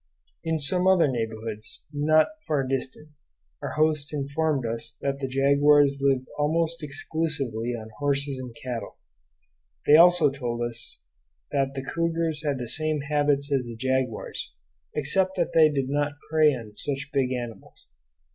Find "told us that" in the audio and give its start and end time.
10.31-11.73